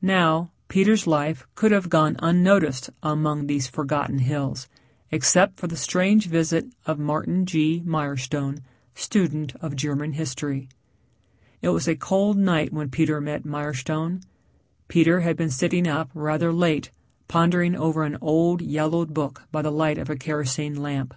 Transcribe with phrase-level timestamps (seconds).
[0.00, 4.68] Now, Peter's life could have gone on unnoticed among these forgotten hills,
[5.10, 7.82] except for the strange visit of Martin G.
[7.84, 8.60] Mirestone,
[8.94, 10.68] student of German history.
[11.62, 14.22] It was a cold night when Peter met Mirestone.
[14.86, 16.92] Peter had been sitting up rather late
[17.26, 21.12] pondering over an old, yellowed book by the light of a kerosene lamp.